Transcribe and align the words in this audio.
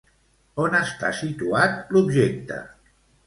On 0.63 0.77
està 0.77 1.11
situat 1.19 1.93
l'objecte? 1.97 2.57